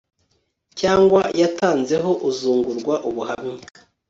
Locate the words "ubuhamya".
3.09-3.55